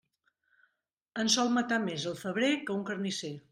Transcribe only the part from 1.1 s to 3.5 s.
En sol matar més el febrer que un carnisser.